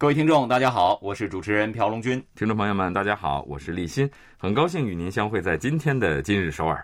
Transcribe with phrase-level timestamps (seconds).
[0.00, 2.24] 各位听众，大家好，我是主持人朴龙军。
[2.34, 6.82] 听众朋友们，大家好，我是立新，很高兴与您相会在今天的今日首尔。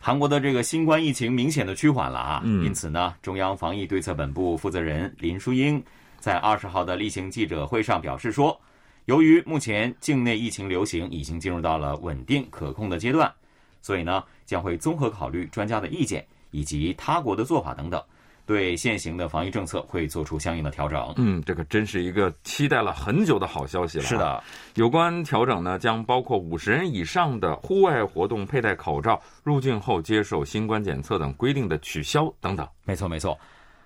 [0.00, 5.80] 韩国的这个新冠疫情明显的趋缓了啊，因此呢，中央防疫对策本部负责人林淑英
[6.18, 8.60] 在二十号的例行记者会上表示说。
[9.04, 13.32] 由于目前境内疫情流行已经进入到了稳定可控的阶段，
[13.80, 18.02] 所以呢将会综合考虑专家的意见以及他国的做法等等，
[18.48, 21.12] 对现行的防疫政策会做出相应的调整。
[21.18, 24.04] 嗯，这可真是一个期待了很久的好消息了。
[24.04, 24.42] 是的，
[24.76, 32.66] 有关调整呢，将包括五十人以上的户外活动佩戴口罩、入境后接受新冠检测等规定的取消等等。
[32.84, 33.38] 没错，没错。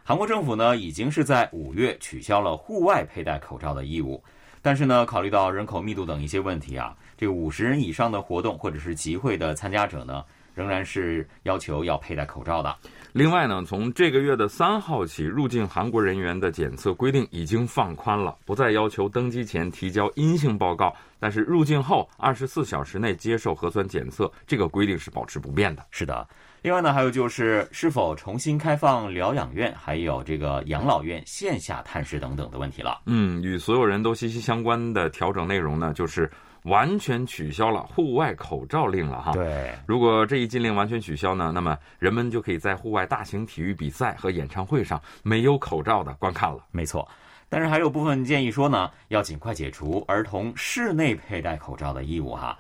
[0.05, 4.23] 韩国政府呢已经是在五月取消了户外佩戴口罩的义务。
[4.65, 10.23] 但是呢，考虑到人口密度等一些问题啊，这个五十人以上的活动或者是集会的参加者呢，
[10.55, 12.75] 仍然是要求要佩戴口罩的。
[13.13, 25.85] 另外呢，从这个月的三号起，入境韩国人员的检测规定已经放宽了，不再要求登机前提交阴性报告，但是入境后二十四小时内接受核酸检测，这个规定是保持不变的。
[25.91, 26.27] 是的。
[26.63, 33.01] 另外呢，还有就是是否重新开放疗养院，还有这个养老院线下探视等等的问题了。
[33.07, 36.31] 嗯，与所有人都息息相关的调整内容呢，就是
[36.63, 39.33] 完全取消了户外口罩令了哈。
[39.33, 46.65] 对，如果这一禁令完全取消呢，那么人们就可以在户外大型体育比赛和演唱会上没有口罩的观看了。
[46.71, 47.09] 没错，
[47.49, 52.57] 但是还有部分建议说呢，要尽快解除儿童室内佩戴口罩的义务哈。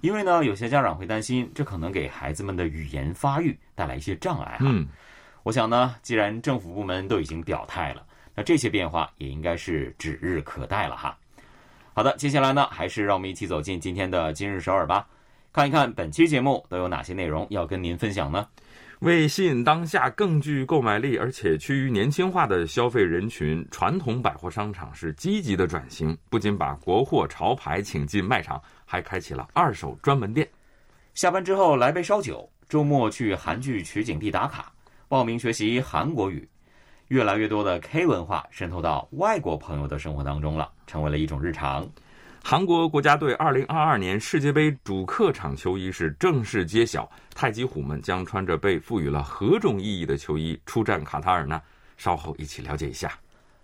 [0.00, 4.60] 因为呢，有些家长会担心，这可能给孩子们的语言发育带来一些障碍哈。
[4.62, 4.86] 嗯，
[5.44, 8.02] 我想呢，既然政府部门都已经表态了，
[8.34, 11.16] 那这些变化也应该是指日可待了哈。
[11.94, 15.06] 好的，接下来呢，还是让我们一起走进今天的今日首尔吧，
[15.52, 18.48] 看一看本期节目都有哪些内容要跟您分享呢？
[19.00, 28.62] 为吸引当下更具购买力而且趋于年轻化的消费人群，传统百货商场是积极的转型，不仅把国货潮牌请进卖场。
[28.86, 30.48] 还开启了二手专门店，
[31.14, 34.70] 下班之后来杯烧酒，周末去韩剧取景地打卡，
[35.08, 36.46] 报名学习韩国语，
[37.12, 41.86] 越来越多的 K 文化渗透到外国朋友的生活当中了，成为了一种日常。
[42.42, 51.60] 韩国国家队2022年世界杯主客场球衣是正式揭晓，太极虎们将穿着被赋予了何种意义的球衣出战卡塔尔呢？
[51.98, 53.12] 稍后一起了解一下。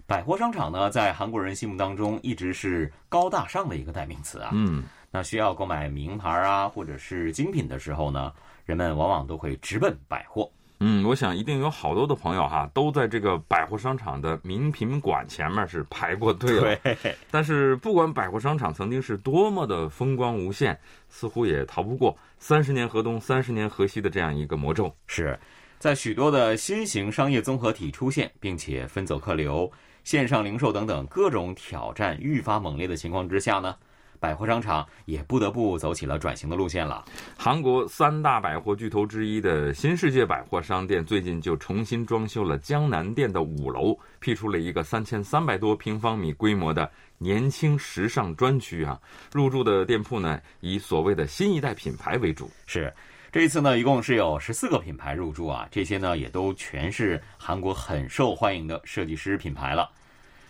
[0.06, 4.50] 百货商场呢，在韩国人心目当中一直是高大上的一个代名词啊。
[4.52, 4.84] 嗯。
[5.10, 8.30] 那需要购买名牌啊，或者是精品的时候呢，
[8.66, 10.50] 人们往往都会直奔百货。
[10.80, 16.76] 嗯，我想一定有好多的朋友哈，都在这个百货商场的名品馆前面是排过队了。
[16.76, 17.16] 对。
[17.30, 20.78] 但是不管百货商场曾经是多么的风光无限，
[21.08, 24.94] 似乎也逃不过三十年河东、三十年河西的这样一个魔咒。
[25.08, 25.36] 是
[25.78, 29.70] 在许多的新型商业综合体出现，并且分走客流、
[30.04, 33.74] 线上零售等等各种挑战愈发猛烈的情况之下呢？
[34.20, 37.04] 百货商场也不得不走起了转型的路线了。
[37.36, 49.00] 韩国三大百货巨头之一的新世界百货商店最近就重新装修了江南店的五楼，辟出了一个三千三百多平方米规模的年轻时尚专区啊。
[49.32, 52.50] 入驻的店铺呢，以所谓的新一代品牌为主。
[52.66, 52.92] 是，
[53.30, 59.88] 这一次呢，一共是有十四个品牌入驻啊，这些呢也都全是韩国很受欢迎的设计师品牌了。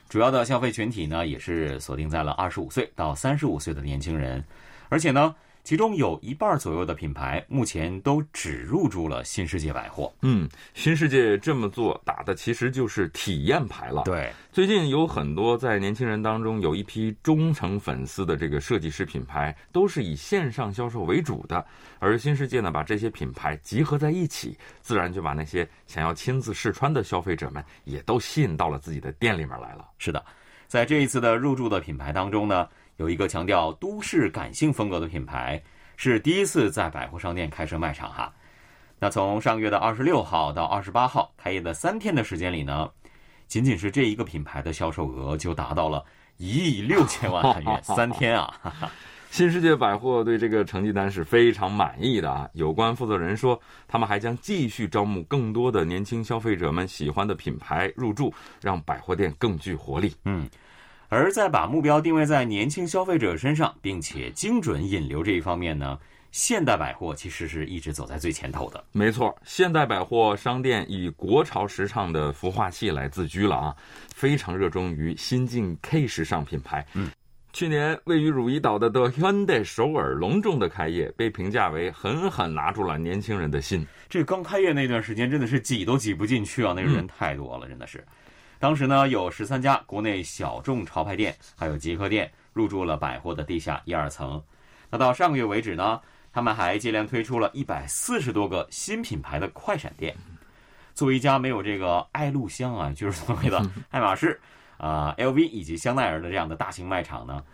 [0.09, 4.43] 主要的消费群体呢，也是锁定在了二十五岁到三十五岁的年轻人，
[4.89, 5.35] 而且呢。
[5.69, 10.11] 其中有一半左右的品牌目前都只入驻了新世界百货。
[10.23, 14.05] 嗯，新世界这么做打的其实就是体验牌了。
[14.07, 21.63] 对，最近有很多在年轻人当中有一批忠诚粉丝的这个设计师品牌，都是以线上销售为主的。
[21.99, 29.87] 而新世界呢，把这些品牌集合在一起，自然就把那些想要亲自试穿的消费者们也都吸引到了自己的店里面来了。
[29.99, 30.25] 是的，
[30.67, 32.67] 在这一次的入驻的品牌当中呢。
[32.99, 35.61] 有一个强调都市感性风格的品牌，
[35.97, 38.33] 是第一次在百货商店开设卖场哈。
[38.99, 42.91] 那从上个月的二十六号到二十八号开业的三天的时间里呢，
[43.47, 46.05] 仅仅是这一个品牌的销售额就达到了
[46.39, 48.53] 一亿六千万韩元， 三天啊！
[49.31, 52.49] 新世界百货对这个成绩单是非常满意的啊。
[52.55, 60.13] 有关负责人说，他们还将继续招募更多的年轻消费者们喜欢的品牌入驻，让百货店更具活力。
[60.25, 60.51] 嗯。
[61.09, 65.99] 而在把目标定位在年轻消费者身上，并且精准引流这一方面呢，
[66.33, 68.85] 现代百货其实是一直走在最前头的。
[68.93, 73.77] 没错，现代百货商店以国潮时尚的孵化器来自居了啊，
[74.15, 76.87] 非常热衷于新晋 K 时尚品牌。
[76.93, 77.11] 嗯，
[77.55, 83.87] 去年位于汝矣岛的 The Hyundai 首尔隆重的开业，被评价为狠狠拿住了年轻人的心。
[84.11, 88.05] 这刚开业那段时间真的是挤都挤不进去啊，那个人太多了，真的是。
[88.59, 94.43] 当时呢，有十三家国内小众潮牌店，还有集合店入驻了百货的地下一二层。
[94.91, 96.01] 那到上个月为止呢，
[96.33, 100.17] 他们还接连推出了一百四十多个新品牌的快闪店。
[100.93, 104.41] 作为一家没有这个爱露香啊，就是所谓的爱马仕、
[104.77, 107.45] 啊 LV 以及香奈儿的这样的大型卖场呢。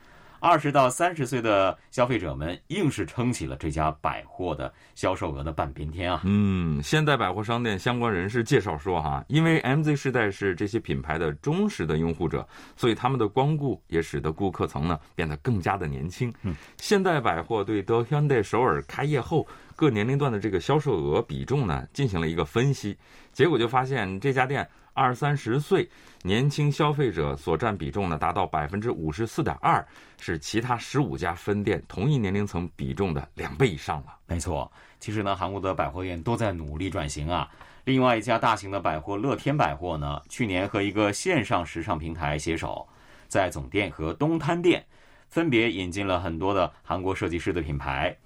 [0.44, 6.20] 二十到三十岁的消费者们硬是撑起了这家百货的销售额的半边天啊！
[6.26, 12.46] 嗯，现代百货商店相关人士介绍说，哈，因为 MZ 世代是这些品牌的忠实的拥护者，
[12.76, 16.30] 所以他们的光顾也使得顾客层呢变得更加的年轻。
[16.42, 22.98] 嗯，现代百货对 The Hyundai 首尔开业后各年龄段的这个销售额比重呢进行了一个分析，
[23.32, 24.68] 结果就发现这家店。
[24.94, 25.88] 二三十岁
[26.22, 29.84] 年轻消费者所占比重呢，达到百分之五十四点二，
[30.20, 34.16] 是其他十五家分店同一年龄层比重的两倍以上了。
[34.26, 34.70] 没错，
[35.00, 37.50] 其实呢，韩国的百货店都在努力转型啊。
[37.84, 42.88] 另外一家大型的百货乐天百货呢，去年和一个线上时尚平台携手，
[43.28, 44.82] 在总店和东滩店
[45.28, 48.16] 分别引进了很多的韩国设计师的品牌，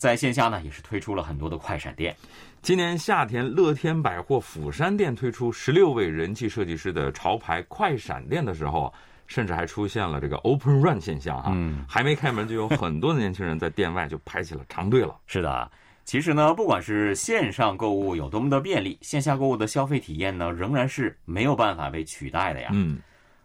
[0.00, 2.16] 在线下呢也是推出了很多的快闪店。
[2.62, 8.90] 今年夏天，乐天百货釜山店推出十六位人气设计师的潮牌快闪店的时候，
[9.26, 11.54] 甚至还出现了这个 Open Run 现象哈，
[11.86, 15.14] 还没开门就有很多的年轻人在店外就排起了长队了。
[15.28, 15.70] 是的，
[16.06, 22.70] 其实呢，不管是线上购物有多么的便利，线下购物的消费体验呢，仍然是没有办法被取代的呀。
[22.72, 22.98] 嗯，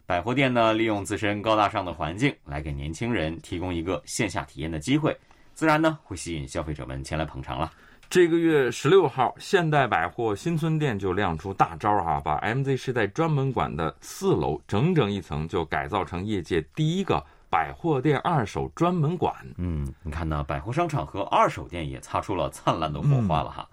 [0.06, 5.16] 百货店呢，利用自身高大上的环境来给年轻人提供一个线下体验的机会，
[5.56, 7.72] 自然呢会吸引消费者们前来捧场了。
[8.10, 19.34] 这个月十六号，现代百货新村店就亮出大招哈，把 MZ 时代专门馆的四楼整整一层就改造成业界第一个百货店二手专门馆。
[19.58, 23.68] 嗯，你看呢，百货商场和二手店也擦出了灿烂的火花了哈。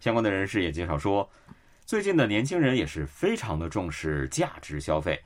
[0.00, 1.28] 相关的人士也介绍说，
[1.84, 5.20] 最近的年轻人也是非常的重视价值消费，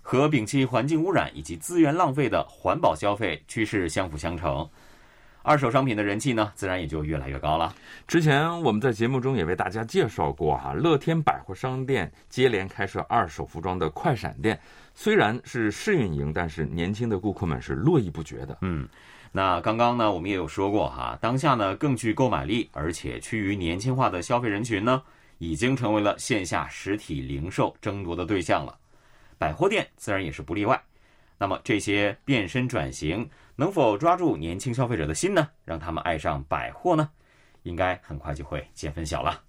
[0.00, 4.66] 和摒弃环境污染以及资源浪费的环保消费趋势相辅相成。
[5.44, 7.74] 二手商品的人气呢，自然也就越来越高了。
[8.08, 14.58] 之前我们在节目中也为大家介绍过哈，乐天百货商店接连开设二手服装的快闪店，
[14.94, 18.56] 虽然是试运营，但是年轻的顾客们是络绎不绝的。
[18.62, 18.88] 嗯，
[19.32, 25.02] 那刚刚呢，我们也有说过哈，当下呢更具购买力，而且趋于年轻化的消费人群呢，
[25.36, 28.74] 已经成为了线下实体零售争夺的对象了。
[29.36, 30.82] 百货店自然也是不例外。
[31.38, 33.28] 那么这些变身转型。
[33.56, 35.48] 能否抓住年轻消费者的心呢？
[35.64, 37.08] 让他们爱上百货呢？
[37.62, 39.40] 应该很快就会见分晓了。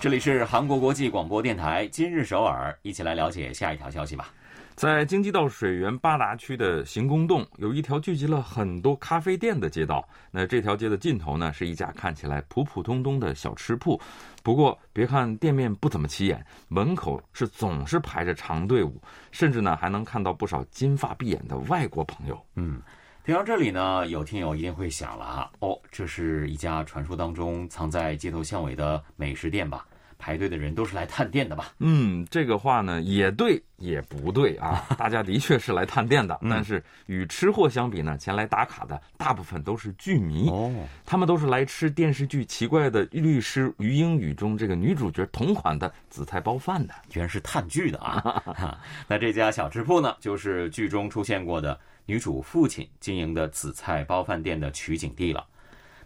[0.00, 4.32] 这里是韩国国际广播电台今日首尔，一起来了解下一条消息吧。
[4.74, 10.02] 在京畿道水源八达区的行宫洞，有一条聚集了很多咖啡店的街道。
[10.30, 14.00] 那这条街的尽头呢，是一家看起来普普通通的小吃铺。
[14.42, 18.98] 不过，别看店面不怎么起眼，门口是总是排着长队伍，
[19.30, 22.42] 甚至呢还能看到不少金发碧眼的外国朋友。
[22.54, 22.80] 嗯，
[23.22, 29.84] 听到这里呢，有听友一定会想了啊，哦，这是一家传说当中藏在街头巷尾的美食店吧？
[30.20, 31.72] 排队的人都是来探店的吧？
[31.78, 34.84] 嗯，这个话呢也对也不对啊。
[34.98, 40.70] 大家的确是来探店的，但是与吃货相比呢，前来打卡的大部分都是剧迷哦。
[41.06, 48.78] 他们都是来吃电视剧《奇怪的律师于英语》中这个女主角同款的紫菜包饭的，居然是探剧的啊！
[49.08, 55.46] 那这家小吃铺呢，就是剧中出现过的女主父亲经营的紫菜包饭店的取景地了。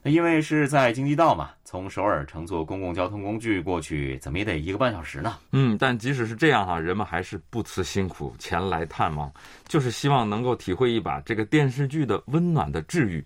[0.07, 5.39] 那因为是在京畿道嘛，从首尔乘坐公共交通工具过去，怎么也得一个半小时呢。
[5.53, 9.33] 嗯，但即使是这样哈，人们还是不辞辛苦前来探望，
[9.67, 13.25] 就是希望能够体会一把这个电视剧的温暖的治愈。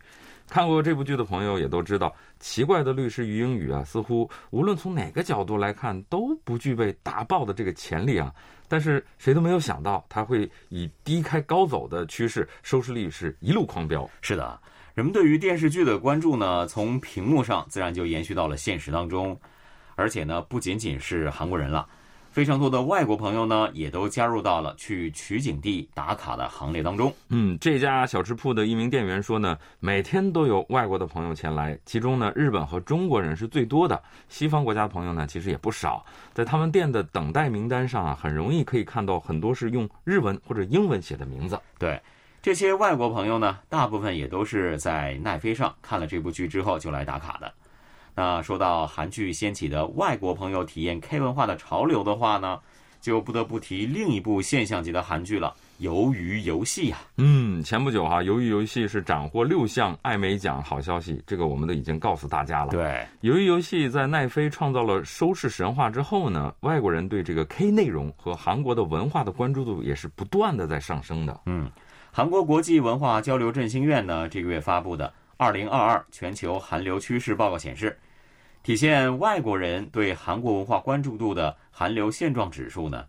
[0.49, 8.33] 看过这部剧的朋友也都知道，奇怪的律师于英语啊，似乎无论从哪个角度来看都不具备大爆的这个潜力啊。
[8.69, 14.09] 但是谁都没有想到，他会以低开高走的趋势，收视率是一路狂飙。
[14.21, 14.57] 是的。
[14.99, 19.38] 人们对于电视剧的关注呢，从屏幕上自然就延续到了现实当中，
[19.95, 21.87] 而且呢，不仅仅是韩国人了，
[22.33, 27.14] 非常多的外国朋友呢，也都加入到了去取景地打卡的行列当中。
[27.28, 36.05] 嗯，这家小吃铺的一名店员说呢，每天都有外国的朋友前来，其中呢，日本和中国人是最多的，西方国家朋友呢，其实也不少。
[36.35, 41.57] 在他们店的等待名单上啊，很容易可以看到很多是用日文或者英文写的名字。
[41.78, 42.02] 对，
[42.40, 47.52] 这些外国朋友呢，大部分也都是在奈飞上看了这部剧之后就来打卡的。
[48.14, 52.59] 那说到韩剧掀起的外国朋友体验 K 文化的潮流的话呢，
[53.00, 55.54] 就不得不提另一部现象级的韩剧了，
[55.87, 56.99] 《鱿鱼游戏》呀。
[57.16, 62.71] 嗯，前不久哈，《鱿鱼游戏》是斩获六项艾美奖，好消息，这个我们都已经告诉大家了。
[62.71, 62.83] 对，
[63.23, 71.40] 《鱿鱼游戏》在奈飞创造了收视神话之后呢，外国人对这个 K 内容和韩国的文化的关注度也是不断的在上升的。
[71.47, 71.71] 嗯，
[72.19, 75.07] 韩国国际文化交流振兴院呢，这个月发布的
[75.37, 77.97] 《二零二二全球韩流趋势报告》显示。
[78.65, 83.05] 体现外国人对韩国文化关注度的韩流现状指数呢，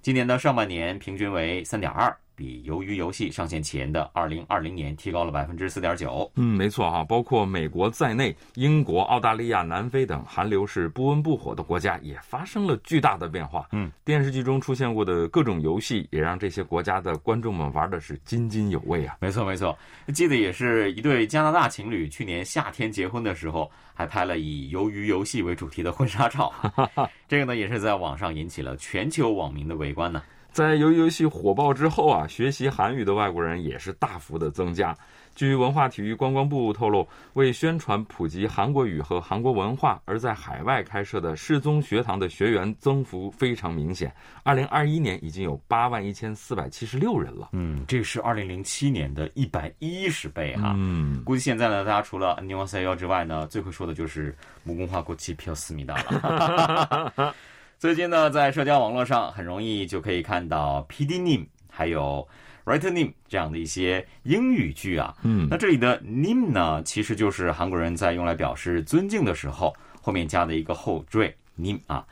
[0.00, 2.16] 今年的上半年平均为三点二。
[2.36, 6.30] 比鱿鱼游戏上线前的二零二零年提高了百分之四点九。
[6.34, 13.68] 嗯，没错哈，包括美国在内，英国、澳大利亚、南非等韩流是不温不火的国家也发生了巨大的变化。
[13.72, 19.16] 嗯，电视剧中出现过的各种游戏也让这些国家的观众们玩的是津津有味啊。
[19.20, 19.76] 没错没错，
[20.12, 26.52] 记得也是一对加拿大情侣去年夏天结婚的时候，还拍了以鱿鱼游戏为主题的婚纱照。
[27.28, 30.22] 这个呢，也是在网上引起了全球网民的围观呢。
[30.54, 34.96] 在鱿鱼游戏火爆之后啊，学习韩语的外国人也是大幅的增加。
[35.34, 44.14] 据文化体育观光部透露，为宣传普及韩国语和韩国文化，而在海外开设的世宗学堂的学员增幅非常明显。
[44.44, 47.48] 二零二一年已经有八万一千四百七十六人了。
[47.50, 50.72] 嗯，这是二零零七年的一百一十倍哈。
[50.76, 54.32] 嗯，估计现在呢，大家除了 n 尼 w 塞幺之外呢，最会说的就是
[54.62, 57.34] 木工花国旗飘思密达了。
[57.78, 62.26] 最近呢，在社交网络上很容易就可以看到 PD name 还有
[62.64, 65.14] writer name 这样的一些英语句啊。
[65.22, 72.06] 嗯，那这里的 name 呢，其实就是韩国人在用来表示尊敬的时候后面加的一个后缀 name 啊。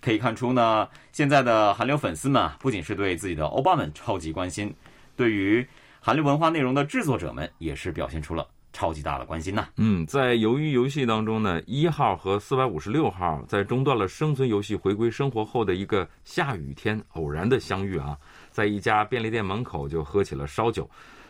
[0.00, 4.72] 可以看出呢，现在的韩流粉丝们不仅是对自己的欧巴们超级关心，
[5.16, 5.66] 对于
[6.00, 8.46] 韩流文化内容的制作者们也是表现出了。
[8.76, 9.66] 超级大的关心呐！
[9.76, 18.14] 嗯，在鱿鱼游戏当中呢，一号和四百五十六号在中断了生存游戏回归生活后的一个下雨天偶然的相遇啊，
[18.50, 20.86] 在一家便利店门口就喝起了烧酒，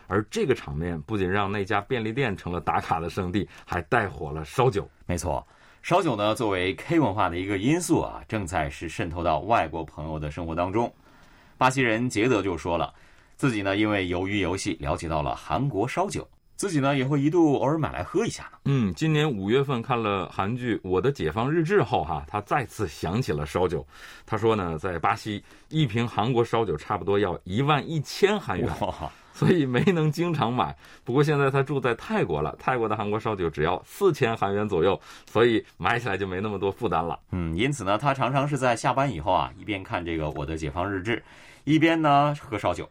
[0.07, 4.85] 而这个场面不仅让那家便利店成了打卡的圣地，还带火了烧酒。
[5.05, 5.47] 没错，
[5.81, 10.93] 烧酒呢作为 K 文化的一个因素啊，正在是渗透到外国朋友的生活当中。
[11.57, 12.93] 巴西人杰德就说了，
[13.37, 16.27] 自己呢因为鱿鱼游戏了解到了韩国烧酒。
[16.57, 18.57] 自己呢也会一度偶尔买来喝一下呢。
[18.65, 23.85] 嗯，今年五月份看了韩剧《我的解放日志》后，哈，他再次想起了烧酒。
[24.25, 28.67] 他说呢，在巴西一瓶韩国烧酒差不多要一万一千韩元，
[29.33, 30.75] 所以没能经常买。
[31.03, 34.99] 不过现在他住在泰国了，泰国的韩国烧酒只要四千韩元左右，
[35.29, 37.19] 所以买起来就没那么多负担了。
[37.31, 41.17] 嗯，因此呢，他常常是在下班以后啊，一边看这个《我的解放日志》，
[41.65, 42.89] 一边呢喝烧酒。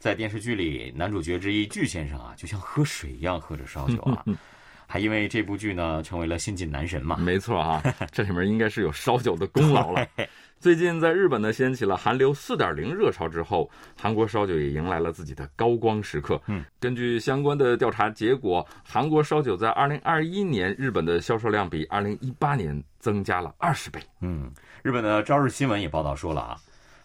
[0.00, 4.24] 在电视剧里，男主角之一巨先生啊，就像喝水一样喝着烧酒啊，
[4.88, 7.18] 还因为这部剧呢，成为了新晋男神嘛。
[7.18, 10.06] 没错啊，这里面应该是有烧酒的功劳了。
[10.58, 16.40] 最近在日本呢，掀起了韩流四点零热潮之后，韩国烧酒也迎来了自己的高光时刻。
[16.46, 24.00] 嗯，根据相关的调查结果，韩国烧酒在二零二一年日本的销售量比二零一八年增加了二十倍。
[24.22, 24.50] 嗯，
[24.82, 26.56] 日本的朝日新闻也报道说了啊。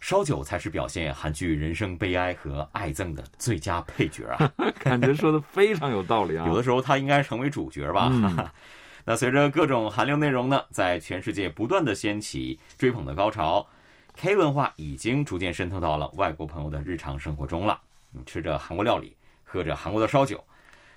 [0.05, 4.53] 烧酒才是表现韩剧人生悲哀和爱憎的最佳配角啊！
[4.79, 6.45] 感觉说的非常有道理啊。
[6.47, 8.11] 有的时候他应该成为主角吧。
[9.03, 13.67] 那随着各种韩流内容呢，在全世界不断的掀起追捧的高潮
[14.15, 17.81] ，K 文化已经逐渐渗透到了外国朋友的日常生活中了。
[18.11, 20.39] 你吃着韩国料理，喝着韩国的烧酒，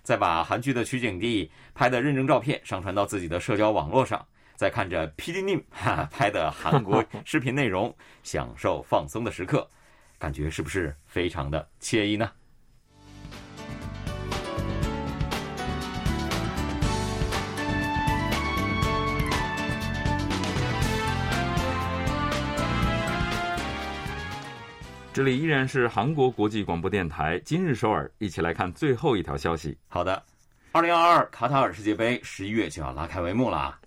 [0.03, 4.23] 再把韩剧的取景地拍的认证照片上传到自己的社交网络上。
[4.59, 5.63] 在看着 PD Nim
[6.11, 9.71] 拍的韩国视频内容， 享受放松的时刻，
[10.19, 12.29] 感觉是不是非常的惬意呢？
[25.13, 29.79] 这里依然是韩国国际广播电台今日首尔，一起来看最后一条消息。
[29.87, 30.21] 好的，
[30.73, 33.78] 二零二二卡塔尔世界杯十一月就要拉开帷幕了啊！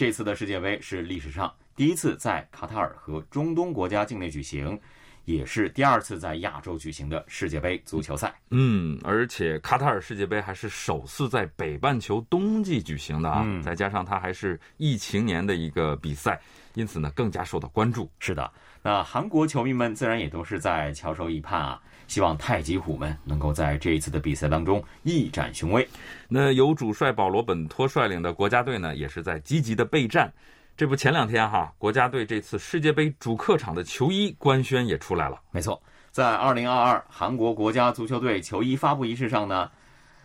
[0.00, 4.80] 这次的世界杯是历史上第一次在卡塔尔和中东国家境内举行，
[5.26, 8.34] 也是第二次在亚洲举行的世界杯足球赛。
[8.48, 16.40] 嗯，而且卡塔尔世界杯还是首次在北半球冬季举行的啊，再加上它还是疫情年的一个比赛，
[16.72, 18.10] 因此呢更加受到关注。
[18.20, 25.88] 是的，那韩国球迷们自然也都是在翘首以盼啊，希望太极虎们能够在这一次的比赛当中一展雄威。
[26.28, 30.30] 那由主帅保罗本托率领的国家队呢，也是在积极的备战。
[30.76, 35.40] 这不，前两天哈，国家队这次世界杯主客场的球衣官宣也出来了。
[35.52, 39.70] 没错，在2022韩国国家足球队球衣发布仪式上呢，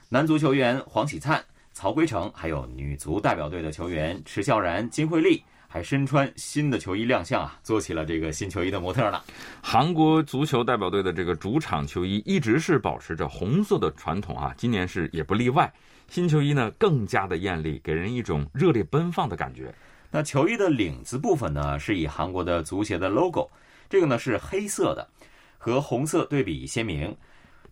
[0.10, 9.22] 男足球员黄喜灿、曹圭成，还有女足代表队的球员池孝然、金惠丽，还身穿新的球衣亮相啊，做起了这个新球衣的模特呢。
[9.62, 15.72] 韩国足球代表队的这个主场球衣一直是保持着红色的传统啊，今年是也不例外。
[16.08, 19.74] 新球衣呢更加的艳丽，给人一种热烈奔放的感觉。
[20.12, 23.50] 那球衣的领子部分呢，是以韩国的足协的 logo，
[23.90, 25.06] 这个呢是黑色的，
[25.58, 27.14] 和红色对比鲜明。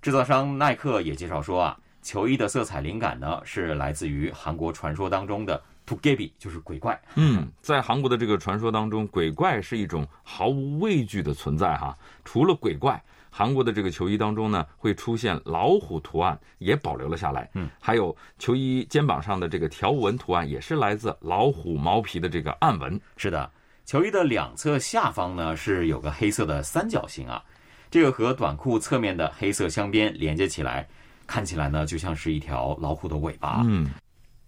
[0.02, 7.00] 制造商耐克也介绍说啊，球衣的色彩灵感呢是来自于韩国传说当中的 t o g e b i 就是鬼怪。
[7.16, 11.98] 嗯，在韩国的这个传说当中，鬼怪是一种毫无畏惧的存在哈。
[12.24, 13.02] 除了鬼怪。
[13.36, 17.50] 韩国的这个球衣当中呢，会出现老虎图案，也保留了下来。
[17.56, 23.02] 嗯，还有球衣肩膀上的这个条纹图案，也是来自老虎毛皮的这个暗纹。
[23.18, 23.52] 是的，
[23.86, 27.44] 球衣的两侧下方呢是有个黑色的三角形啊，
[27.90, 30.88] 这个和短裤侧面的黑色镶边连接起来，
[31.26, 33.64] 看起来呢就像是一条老虎的尾巴。
[33.66, 33.90] 嗯，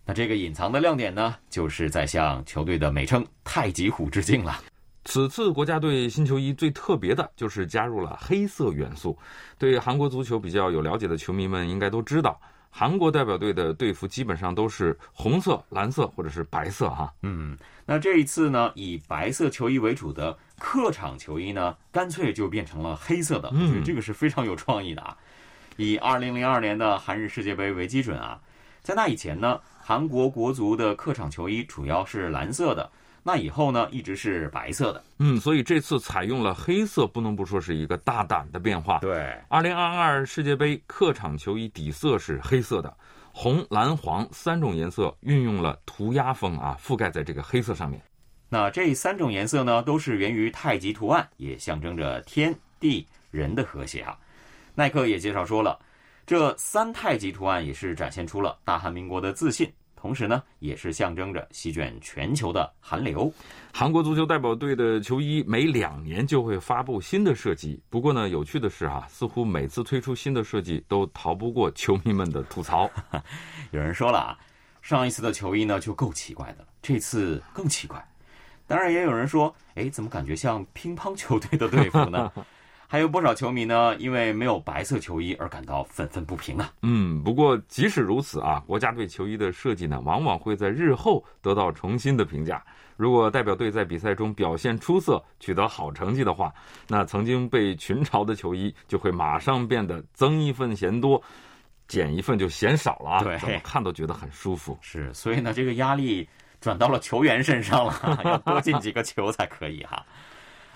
[0.06, 4.62] 那这个隐藏的亮点呢，就是在向球队的美称“太极虎”致敬了。
[5.04, 9.18] 此次国家队新球衣最特别的就是加入了黑色元素。
[9.58, 17.14] 对韩国足球比较有了解的球迷们应该都知道，韩国代表队的队服基本上都是红色、蓝色或者是白色哈。
[17.22, 23.50] 嗯，那这一次呢，以白色球衣为主的客场球衣呢，干脆就变成了黑色的。
[23.50, 25.18] 我觉得这个是非常有创意的啊。
[25.78, 28.40] 以2002年的韩日世界杯为基准啊，
[28.86, 32.88] 在那以前呢，韩国国足的客场球衣主要是蓝色的。
[33.24, 35.04] 那以后呢，一直是白色的。
[35.18, 39.00] 嗯，所以这次采用了黑色，不能不说是一个大胆的变化。
[39.00, 42.98] 对，二零二二世界杯客场球衣底色是黑色的，
[43.34, 48.00] 红、蓝、黄三种颜色运用了涂鸦风啊，覆盖在这个黑色上面。
[48.50, 54.16] 那这三种颜色呢，都是源于太极图案，也象征着天地人的和谐啊。
[54.76, 55.80] 耐克也介绍说了，
[56.26, 59.72] 这三太极图案也是展现出了大韩民国的自信。
[59.96, 63.32] 同时呢，也是象征着席卷全球的韩流。
[63.74, 67.82] 韩国足球代表队的球衣每两年就会发布新的设计。
[67.90, 72.88] 不过呢，有趣的是啊，似乎每次推出新的设计都逃不过球迷们的吐槽。
[73.72, 74.38] 有人说了啊，
[74.84, 78.08] 上一次的球衣呢就够奇怪的了，这次更奇怪。
[78.68, 82.32] 当然，也有人说，哎，怎么感觉像乒乓球队的队服呢？
[82.88, 86.72] 还有不少球迷呢，因为没有白色球衣而感到愤愤不平啊。
[86.82, 92.64] 嗯，不过即使如此啊，国家队球衣的设计呢，往往会在日后得到重新的评价。
[92.96, 96.54] 如果代表队在比赛中表现出色，取得好成绩的话，
[96.88, 101.22] 那曾经被群嘲的球衣就会马上变得增一份嫌多，
[101.88, 103.20] 减一份就嫌少了啊。
[103.22, 104.78] 对，怎么看都觉得很舒服。
[104.80, 106.26] 是，所以呢，这个压力
[106.62, 110.06] 转到了球员身上了， 要多进几个球才可以哈。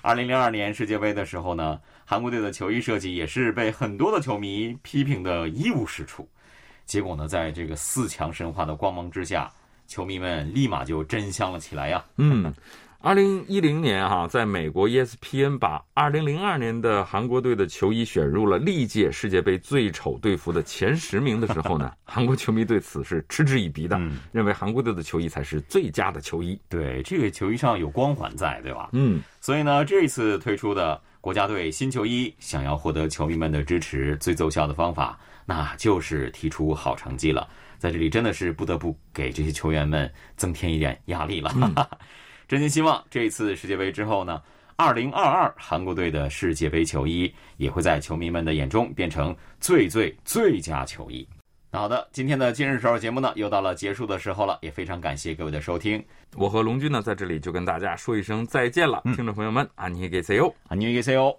[0.02, 6.28] 二零零二年世界杯的时候呢，韩国队的球衣设计也是被很多的球迷批评的一无是处。
[6.86, 9.52] 结果呢，在这个四强神话的光芒之下，
[9.88, 12.04] 球迷们立马就真香了起来呀。
[12.18, 12.54] 嗯。
[13.02, 23.98] 二零一零年哈，在美国 ESPN 把二零零二年的韩国队的球衣选入了历届世界杯最丑队服的前十名的时候呢， 韩国球迷对此是嗤之以鼻的，
[24.34, 26.60] 认为韩国队的球衣才是最佳的球衣。
[26.68, 28.90] 对，这个球衣上有光环在，对吧？
[28.92, 37.48] 嗯，所以呢，这一次推出的国家队新球衣，想要获得球迷们的支持，最奏效的方法，那就是提出好成绩了。
[37.78, 41.50] 在这里，真的是不得不给这些球员们增添一点压力了。
[42.49, 44.42] 真心希望这次世界杯之后呢，
[44.77, 51.27] 二零二二韩国队的世界杯球衣也会在球迷们的眼中变成最最最佳球衣。
[51.70, 56.05] 那好的，今天的今日首尔节目呢，又到了结束的时候了，也非常感谢各位的收听。
[56.37, 61.37] 我和龙军呢，在这里就跟大家说一声再见了，听众朋友们，안녕히계세 요， 안녕히계세 요。